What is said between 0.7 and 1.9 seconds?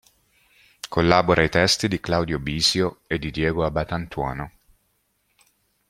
Collabora ai testi